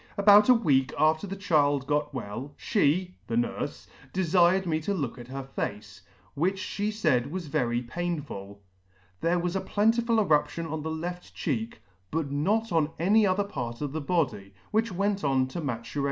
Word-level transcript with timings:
About 0.17 0.49
a 0.49 0.55
week 0.55 0.91
after 0.97 1.27
the 1.27 1.35
child 1.35 1.85
got 1.85 2.11
well, 2.11 2.55
fhe 2.57 3.13
(the 3.27 3.35
nurfe) 3.35 3.85
delired 4.11 4.65
me 4.65 4.79
to 4.81 4.95
look 4.95 5.19
at 5.19 5.27
her 5.27 5.43
face, 5.43 6.01
which 6.33 6.59
fhe 6.59 6.91
faid 6.91 7.27
was 7.27 7.45
very 7.45 7.83
painful. 7.83 8.63
There 9.19 9.37
was 9.37 9.55
a 9.55 9.61
plentiful 9.61 10.19
eruption 10.19 10.65
on 10.65 10.81
the 10.81 10.89
left 10.89 11.35
cheek, 11.35 11.83
but 12.09 12.31
not 12.31 12.71
on 12.71 12.89
any 12.97 13.27
other 13.27 13.43
part 13.43 13.79
of 13.79 13.91
the 13.91 14.01
body, 14.01 14.55
which 14.71 14.91
went 14.91 15.23
on 15.23 15.47
to 15.49 15.61
maturation. 15.61 15.99